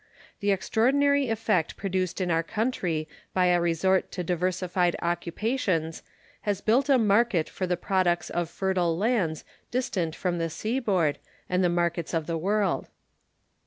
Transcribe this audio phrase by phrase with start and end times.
[0.39, 6.01] The extraordinary effect produced in our country by a resort to diversified occupations
[6.41, 11.63] has built a market for the products of fertile lands distant from the seaboard and
[11.63, 12.87] the markets of the world.